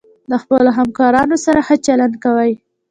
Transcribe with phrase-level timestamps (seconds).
[0.29, 2.51] د خپلو همکارانو سره ښه چلند کوئ.